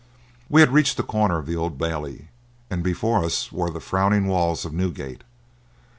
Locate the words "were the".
3.51-3.79